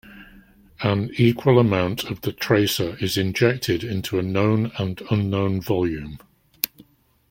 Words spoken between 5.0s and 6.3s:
unknown volume.